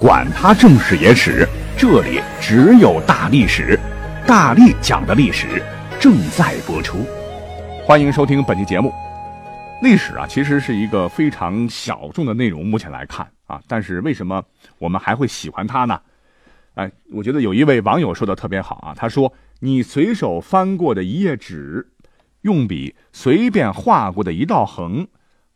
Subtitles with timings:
[0.00, 1.46] 管他正史野史，
[1.76, 3.78] 这里只有大历史，
[4.26, 5.62] 大力讲的历史
[6.00, 7.04] 正在播出，
[7.84, 8.90] 欢迎收听本期节目。
[9.82, 14.42] 历史啊，其实是一个非常小众的内容，目前来看啊，但是为什么
[14.78, 16.00] 我们还会喜欢它呢？
[16.76, 19.30] 哎，我觉得有一位网友说的特别好啊，他说
[19.60, 21.86] ：“你随手翻过的一页纸，
[22.40, 25.06] 用笔随便画过的一道横，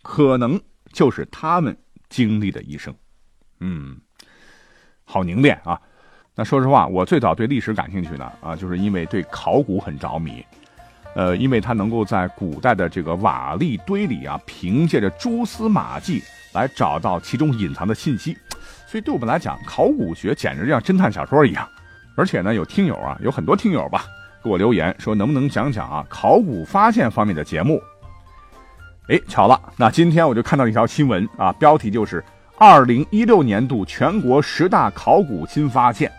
[0.03, 0.61] 可能
[0.93, 1.75] 就是他们
[2.11, 2.95] 经历的一生。”
[3.61, 3.97] 嗯。
[5.05, 5.81] 好凝练啊！
[6.35, 10.45] 那说实话，我最早对历史感兴趣呢，啊，就是因为对考古很着迷，
[11.15, 16.21] 呃，因为它能够在古代的这个瓦砾堆里啊，凭借着蛛丝马迹
[16.53, 18.37] 来找到其中隐藏的信息，
[18.89, 21.69] 所以对我们来讲，考古学简直像侦探小说一样。
[22.17, 24.05] 而且呢，有听友啊，有很多听友吧，
[24.43, 27.81] 给我留言说能不能讲讲啊考古发现方面的节目？
[29.09, 32.25] 哎，巧了，那今天我就看到一条新闻啊，标题就是。
[32.57, 36.11] 二零一六年度全国十大考古新发现，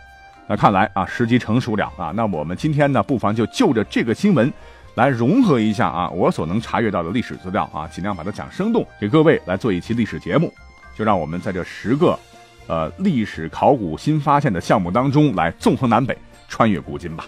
[0.48, 2.12] 那看来啊时机成熟了啊。
[2.14, 4.52] 那我们今天呢，不妨就就着这个新闻，
[4.96, 10.54] 来融合一下啊我所能查阅到的历史资料啊，尽量把它讲生动，给各位来做一期历史节目。
[10.94, 12.20] 就让我们在这十个，
[12.68, 16.18] 呃历史考古新发现的项目当中来纵横南北，
[16.50, 17.26] 穿越古今吧。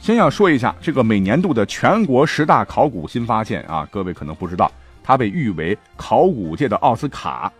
[0.00, 4.70] 先要说一下这个每年度的全国十大考古新发现啊，各位可能不知道，
[5.04, 7.52] 它被誉为考古界的奥斯卡。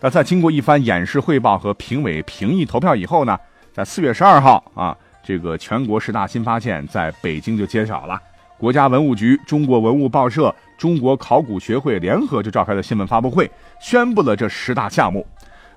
[0.00, 3.38] 那在经过一番演示汇报和评委评议投票以后呢，
[3.72, 8.20] 在四月十二号啊，这个全国十大新发现在北京就揭晓了。
[8.58, 15.26] 国家文物局、中国文物报社、中国考古学会联合就召开了新闻发布会，宣布了这十大项目。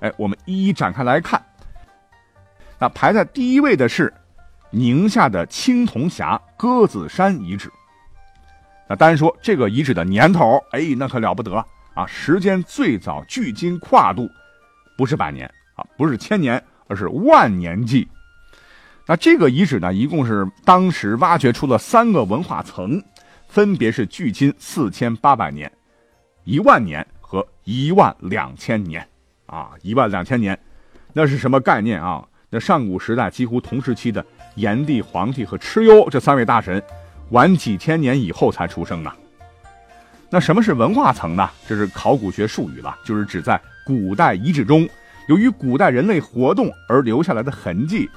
[0.00, 1.42] 哎，我们一一展开来看。
[2.78, 4.12] 那排在第一位的是
[4.70, 7.70] 宁夏的青铜峡鸽子山遗址。
[8.88, 11.64] 那单说这个遗址的年头，哎，那可了不得。
[11.98, 14.30] 啊，时间最早距今跨度
[14.96, 18.06] 不是百年啊，不是千年，而是万年计。
[19.04, 23.02] 那这个遗址呢，一共是当时挖掘出了三个文化层，
[23.48, 25.68] 分别是距今四千八百年、
[26.44, 29.04] 一万年和一万两千年。
[29.46, 30.56] 啊，一万两千年，
[31.12, 32.24] 那是什么概念啊？
[32.48, 36.80] 那上古时代几乎同时期的炎帝、黄帝和蚩尤这三位大神，
[37.30, 39.16] 晚几千年以后才出生啊。
[40.30, 41.48] 那什么是文化层呢？
[41.66, 44.86] 这是考古学术语了，就是指在古代遗址中，
[45.26, 48.10] 由于古代人类活动而留下来的痕迹、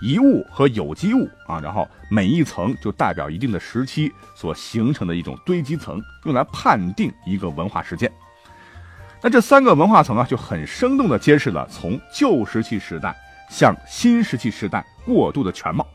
[0.00, 8.10] 遗物和有机物啊，然后每一层就代表一定的时期所形成的一种堆积层，用来判定一个文化事件。
[9.22, 13.14] 那这三个文化层啊，就很生动地揭示了从旧石器时代
[13.48, 15.86] 向新石器时代过渡的全貌。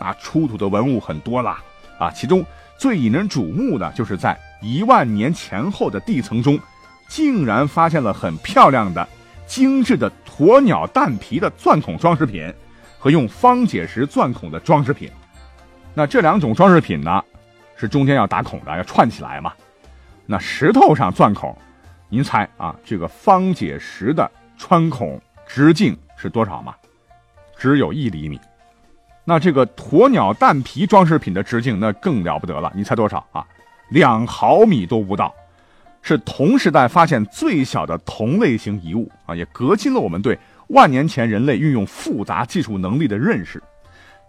[0.00, 1.62] 那出土的文物很多啦，
[2.00, 2.44] 啊，其中
[2.76, 4.36] 最引人瞩目的就是在。
[4.60, 6.58] 一万年前后的地层中，
[7.08, 9.06] 竟然发现了很漂亮的、
[9.46, 12.52] 精致的鸵鸟蛋皮的钻孔装饰品，
[12.98, 15.10] 和用方解石钻孔的装饰品。
[15.94, 17.22] 那这两种装饰品呢，
[17.76, 19.52] 是中间要打孔的，要串起来嘛？
[20.26, 21.56] 那石头上钻孔，
[22.08, 26.74] 您猜啊，这个方解石的穿孔直径是多少吗？
[27.56, 28.38] 只有一厘米。
[29.24, 33.44] 那这个鸵鸟蛋皮装饰品的直径那更了不得了，你猜多少啊？
[33.90, 35.34] 两毫米都不到，
[36.02, 40.38] 是同时代发现最小的同类型遗物啊，也革新了我们对
[40.68, 43.62] 万年前人类运用复杂技术能力的认识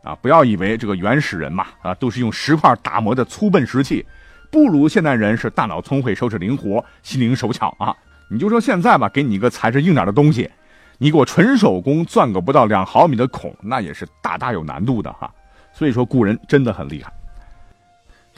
[0.03, 0.15] 啊！
[0.21, 4.05] 不要以为这个原始人嘛啊，都是用石块打磨的粗笨石器，
[4.49, 7.93] 不如现代人是大脑聪慧、手指灵活、心灵手巧啊！
[8.31, 10.49] 你就说现在吧，给你一个材质硬点的东西，
[10.97, 15.29] 你给我纯手工钻个不到两毫米的孔，那也是大大有难度的哈。
[15.73, 17.11] 所以说，古人真的很厉害。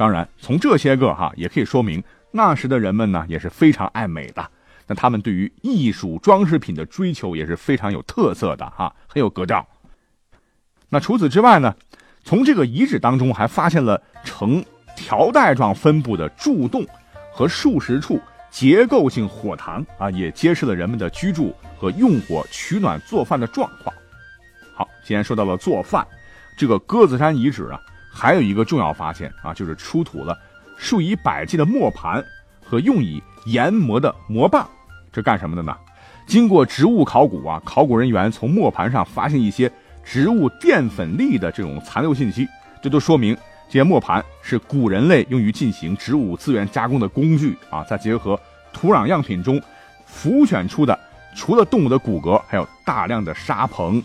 [0.02, 4.44] 当然，从这些个哈也可以说明，那时的人们呢也是非常爱美的。
[4.88, 9.64] 那他们对于艺术装饰品的追求也是非常有特色的哈，很有格调。
[10.90, 11.76] 那除此之外呢，
[12.24, 14.66] 从这个遗址当中还发现了呈
[14.96, 16.84] 条带状分布的柱洞
[17.32, 18.20] 和数十处
[18.50, 23.96] 结构性火塘啊，也揭示了人们的居住和用火取暖做饭的状况。
[24.74, 26.04] 好，既然说到了做饭，
[26.58, 27.80] 这个鸽子山遗址啊。
[28.14, 30.38] 还有一个重要发现啊，就是出土了
[30.78, 32.24] 数以百计的磨盘
[32.64, 34.68] 和用以研磨的磨棒，
[35.12, 35.76] 这干什么的呢？
[36.28, 39.72] 经过植物考古啊，考古人员从磨盘上发现一些
[40.04, 42.48] 植物淀粉粒的这种残留信息，
[42.82, 43.36] 这都说明
[43.68, 47.84] 这些磨盘是古人类用于进行植物资源加工的工具啊。
[47.86, 48.40] 再结合
[48.72, 49.62] 土壤样品中
[50.06, 50.98] 浮选出的，
[51.36, 54.02] 除了动物的骨骼，还有大量的沙棚、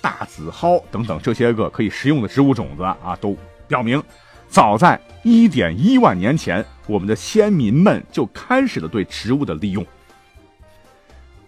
[0.00, 3.36] 大紫蒿等等这些个可以食用的植物种子啊，都
[3.68, 4.02] 表明，
[4.48, 9.86] 早在一点一万年前，我们的先民们就开始了对植物的利用。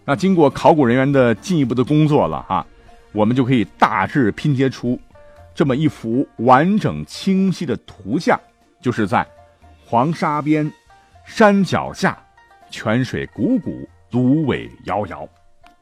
[0.04, 2.66] 那经过考古人员的进一步的工作了哈，
[3.12, 5.00] 我们就可以大致拼接出
[5.54, 8.38] 这么一幅完整清晰的图像，
[8.80, 9.26] 就是在
[9.84, 10.70] 黄沙边、
[11.24, 12.18] 山脚下，
[12.70, 15.28] 泉水汩汩，芦苇摇摇，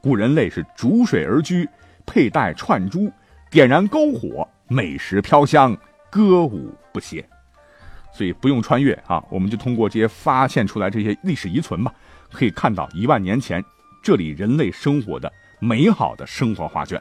[0.00, 1.69] 古人类是逐水而居，
[2.05, 3.11] 佩戴串珠，
[3.50, 5.76] 点燃篝火，美食飘香，
[6.10, 7.26] 歌舞不歇。
[8.12, 11.93] 所以不用穿越啊，我们就通过这些发现出来这些历史遗存吧，
[12.32, 13.64] 可以看到一万年前。
[14.02, 17.00] 这里人类生活的美好的生活画卷。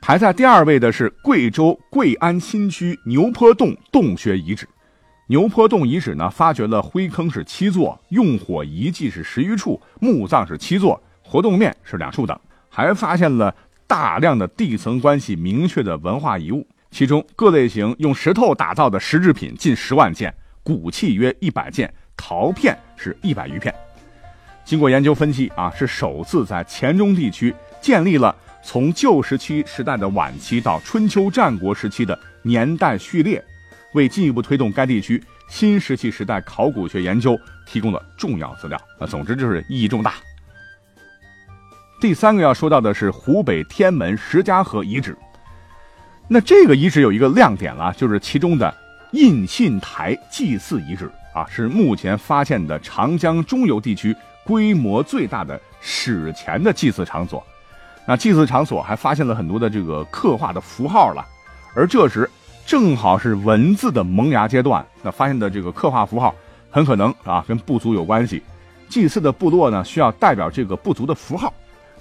[0.00, 4.68] 排在第二位的是贵州贵安新区牛坡洞洞穴遗址。
[5.28, 12.38] 牛坡洞遗址呢，发掘了灰坑是七座，用火遗迹是十余处，墓葬是七座，活动面是两处等，
[12.68, 13.54] 还发现了
[13.86, 23.74] 大量的地层关系明确的文化遗物，其中各类型用石头打造的石制品近十万件，骨器约一百件，陶片是一百余片。
[24.64, 33.42] 经过研究分析啊，是首次在黔中地区建立了从旧石器时代的晚期到春秋战国时期的年代序列，
[33.94, 38.80] 为进一步推动该地区新石器时代考古学研究提供了重要资料。
[38.98, 40.14] 啊总之就是意义重大。
[42.00, 45.16] 第三个要说到的是湖北天门石家河遗址。
[46.32, 48.72] 那这个遗址有一个亮点了，就是其中的
[49.10, 54.16] 印信台祭祀遗址啊，是目前发现的长江中游地区。
[54.42, 57.44] 规模最大的史前的祭祀场所，
[58.06, 61.24] 那祭祀场所还发现了很多的这个刻画的符号了，
[61.74, 62.28] 而这时
[62.64, 66.34] 正好是文字的萌芽阶段，那发现的这个刻画符号
[66.70, 68.42] 很可能啊跟部族有关系，
[68.88, 71.52] 祭祀的部落呢需要代表这个部族的符号，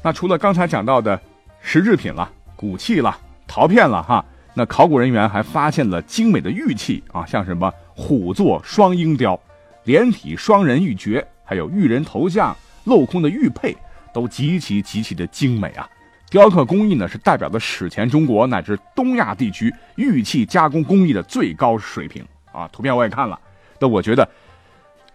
[0.01, 1.19] 那除了刚才讲到的
[1.61, 3.15] 石制品了、骨器了、
[3.49, 4.23] 陶片了哈，
[4.53, 9.37] 那考古人员还发现了精美的玉器啊，像什么虎座双鹰雕、
[9.85, 11.25] 连体双人玉珏。
[11.43, 12.55] 还有玉人头像、
[12.85, 13.75] 镂空的玉佩，
[14.13, 15.89] 都极其极其的精美啊！
[16.29, 22.69] 雕刻工艺呢，是代表的史前中国乃至东亚地区玉器加工工艺的最高水平啊！
[22.71, 23.39] 图片我也看了，
[23.79, 24.29] 那我觉得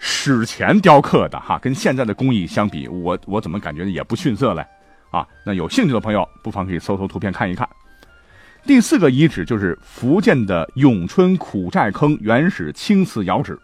[0.00, 4.66] 史前雕刻的哈，跟现在的工艺相比，我我怎么感觉也不逊色嘞？
[5.12, 7.68] 啊，那有兴趣的朋友不妨可以搜搜图片看一看。
[8.66, 13.58] 第四个遗址就是福建的永春苦寨坑原始青瓷窑址，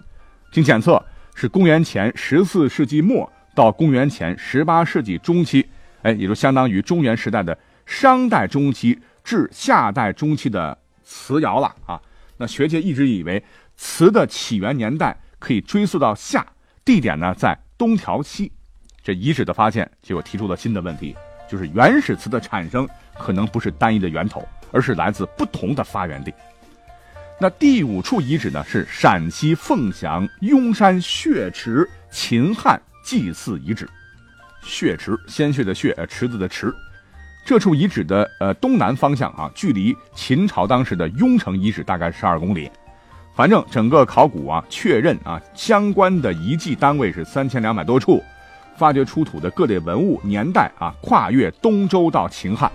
[0.53, 1.03] 经检测。
[1.35, 5.67] 是公元前十四世纪末到公元前十八世纪中期，
[6.03, 7.57] 哎，也就相当于中原时代的
[7.87, 11.99] 商代中期至夏代中期的瓷窑了啊。
[12.37, 13.43] 那学界一直以为
[13.77, 16.47] 瓷的起源年代可以追溯到夏，
[16.85, 18.53] 地点呢在东条溪。
[19.03, 21.17] 这遗址的发现，结果提出了新的问题，
[21.49, 22.87] 就是原始瓷的产生
[23.19, 26.33] 可能不是单一的源头，而是来自不同的发源地。
[27.39, 28.63] 那第五处遗址呢？
[28.69, 33.89] 是陕西凤翔雍山血池秦汉祭祀遗址。
[34.63, 36.71] 血池，鲜血的血，呃，池子的池。
[37.47, 42.71] 这处遗址的呃东南方向啊，距离秦朝当时的雍城遗址大概十二公里。
[43.35, 48.23] 反正整个考古啊，确认啊，相关的遗迹单位是三千两百多处，
[48.77, 52.71] 发掘出土的各类文物年代啊，跨越东周到秦汉。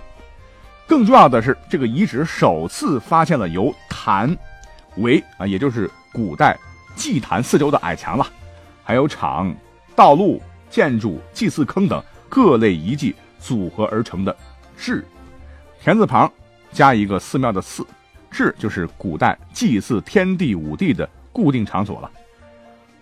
[0.86, 4.36] 更重要的是，这个遗址首次发现了由坛。
[4.98, 6.56] 为啊，也就是古代
[6.94, 8.26] 祭坛四周的矮墙了，
[8.82, 9.54] 还有场、
[9.94, 10.40] 道路、
[10.70, 14.34] 建筑、祭祀坑等各类遗迹组合而成的
[14.78, 15.02] 雉，
[15.82, 16.32] 田字旁
[16.72, 17.86] 加一个寺庙的寺，
[18.32, 22.10] 雉就是古代祭祀天地五帝的固定场所了。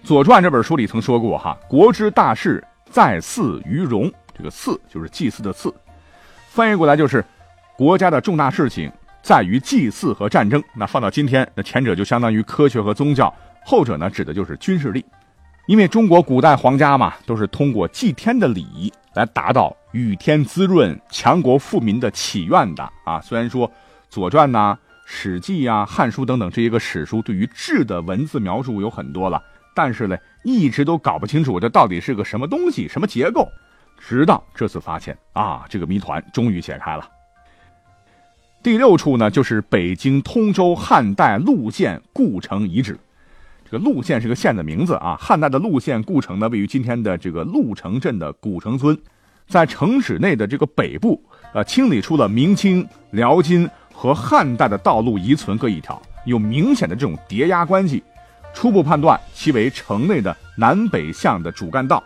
[0.06, 5.72] 《左传》这本书里曾说过哈，国之大事在祀于戎，这个祀就是祭祀的祀，
[6.48, 7.24] 翻译过来就是
[7.76, 8.90] 国家的重大事情。
[9.22, 10.62] 在于祭祀和战争。
[10.74, 15.02] 那放到今天，那前者就相当于科学和宗教，后者呢指的就是军事力。
[15.66, 23.18] 因为中国古代皇家嘛，都是通过祭天的礼仪来达到雨天滋润、强国富民的祈愿的啊。
[23.22, 23.66] 虽然说
[24.10, 24.76] 《左传》呐、
[25.06, 29.42] 《史记》啊、《汉书》等等这些个史书对于治的文字描述有很多了，
[29.74, 33.48] 但是呢，一直都搞不清楚这到底是个什么东西、什么结构。
[33.98, 37.08] 直到这次发现啊，这个谜团终于解开了。
[38.64, 42.98] 第六处呢，就是北京通州汉代陆县故城遗址。
[43.62, 45.18] 这个陆县是个县的名字啊。
[45.20, 48.98] 汉代的陆县故城呢，位于今天的这个鹿城镇的古城村。
[49.46, 58.02] 在城址内的这个北部，呃，清理出了明清、辽金和汉代的道路遗存各一条，有明显的这种叠压关系，
[58.54, 62.02] 初步判断其为城内的南北向的主干道，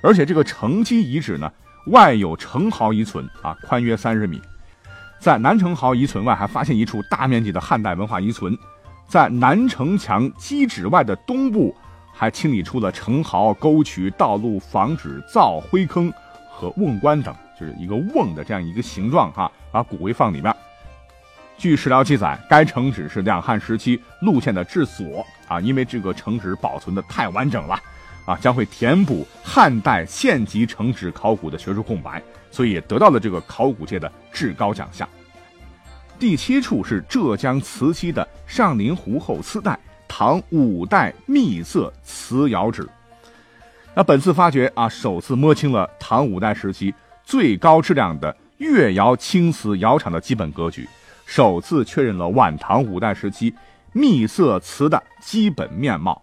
[0.00, 1.52] 而且这个城基遗址呢，
[1.88, 4.40] 外有城壕遗存啊，宽约三十米，
[5.18, 8.56] 在南城壕遗存外还发现一处大面积的汉代文化遗存，
[9.06, 11.74] 在南城墙基址外的东部。
[12.10, 16.12] 还清理出了城壕、沟渠、道路，防止造灰坑
[16.50, 20.52] 和瓮棺等，就是一个瓮的这样一个形状哈，把骨灰放里面。
[21.56, 27.78] 据史料记载，该城址是两汉时期路线的治所啊，因为这个城址保存的太完整了
[28.28, 35.08] 啊，将会填补汉代县级城址考古的学术空白，所以也得到了这个考古界的至高奖项。
[36.18, 39.78] 第七处是浙江慈溪的上林湖后丝带。
[40.06, 42.88] 唐五代秘色瓷窑址，
[43.94, 46.92] 那本次发掘啊，首次摸清了唐五代时期
[47.22, 50.88] 最高质量的越窑青瓷窑厂的基本格局，
[51.24, 53.54] 首次确认了晚唐五代时期
[53.92, 56.20] 秘色瓷的基本面貌。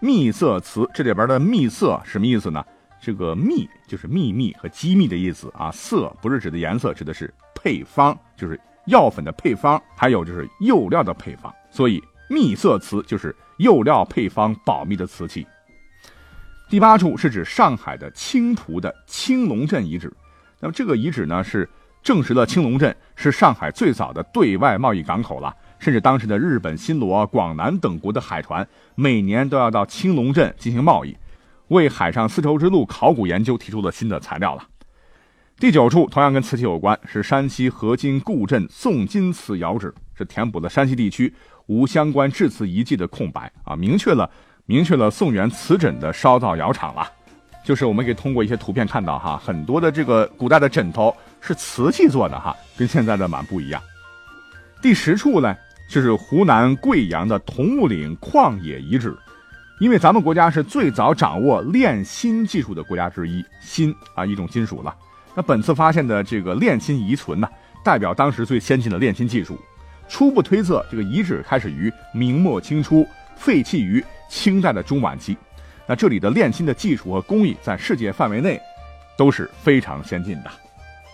[0.00, 2.64] 秘色瓷这里边的秘色什么意思呢？
[3.00, 12.02] 这个秘就是秘密和机密的意思啊，色不是指的颜色，指的是配方，就是药粉的配方，还有就是釉料的配方，所以。
[12.30, 15.46] 秘色瓷就是釉料配方保密的瓷器。
[16.68, 20.12] 第八处是指上海的青浦的青龙镇遗址。
[20.60, 21.66] 那么这个遗址呢，是
[22.02, 25.56] 证实了青龙镇是上海最早的对外贸易港口了。
[25.78, 31.16] 甚至当时的日本、新罗、广南等国的海船每年都要到青龙镇进行贸易，
[31.68, 34.66] 为海上丝绸之路考古研究提出了新的材料了。
[35.58, 41.34] 第九处同样跟瓷器有关，是山西河津固镇宋金瓷窑址，是填补了山西地区。
[41.66, 44.30] 无相关制瓷遗迹的空白啊，明确了
[44.64, 47.06] 明确了宋元瓷枕的烧造窑厂了。
[47.62, 53.82] 就是我们可以通过一些图片看到哈，很多的这个古代的枕头是瓷器做的哈，跟现在的蛮不一样。
[54.80, 55.54] 第十处呢，
[55.88, 59.16] 这是湖南贵阳的桐木岭矿冶遗址，
[59.80, 64.94] 因为咱们国家是最早掌握炼锌技术的国家之一，锌啊一种金属了。
[65.34, 67.48] 那本次发现的这个炼锌遗存呢，
[67.82, 69.58] 代表当时最先进的炼锌技术。
[70.10, 75.36] 初步推测，这个遗址开始于明末清初，废弃于清代的中晚期。
[75.86, 78.60] 那这里的炼金的技术和工艺，在世界范围内
[79.16, 80.50] 都是非常先进的。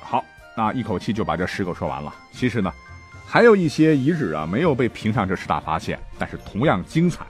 [0.01, 0.25] 好，
[0.57, 2.13] 那一口气就把这十个说完了。
[2.33, 2.73] 其实呢，
[3.35, 7.27] 还有一些遗址啊，没有被评上这十大发现，但是同样精彩。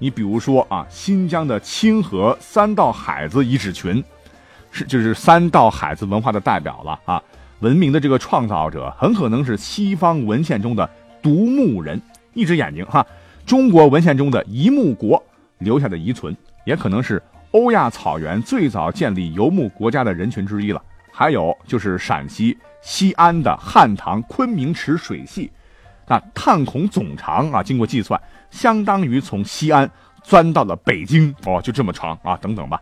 [0.00, 4.02] 你比如说啊，新疆的清河三道海子遗址群，
[4.72, 7.22] 是就是三道海子文化的代表了啊。
[7.60, 10.90] 文明的这个创造者，很可能是西方文献中的。
[11.22, 13.06] 独目人，一只眼睛哈，
[13.46, 15.22] 中国文献中的一目国
[15.58, 20.82] 留下的遗存，也可能是欧亚草原最早建立游牧国家的人群之一了。
[21.12, 25.50] 还有就是陕西西安的汉唐昆明池水系，
[26.06, 29.90] 那探孔总长啊，经过计算，相当于从西安
[30.22, 32.78] 钻到了北京哦，就这么长啊，等等吧。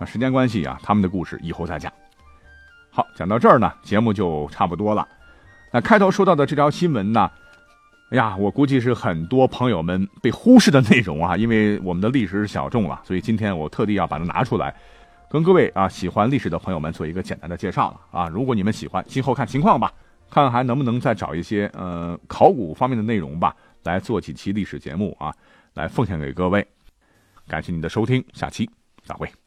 [0.00, 1.92] 那时间关系啊，他们的故事以后再讲。
[2.90, 5.06] 好，讲到这儿呢，节目就差不多了。
[5.70, 7.30] 那开头说到的这条新闻呢？
[8.10, 14.74] 哎呀，我估计是很多朋友们被忽视的内容啊，因为我们的历史是小众了，所以今天我特地要把它拿出来，
[15.30, 18.28] 跟各位啊喜欢历史的朋友们做一个简单的介绍了啊。
[18.28, 19.92] 如果你们喜欢，今后看情况吧，
[20.30, 25.34] 看还能不能再找一些呃考古方面的内容吧，来做几期历史节目啊，
[25.74, 26.66] 来奉献给各位。
[27.46, 28.68] 感谢你的收听，下期
[29.04, 29.43] 再会。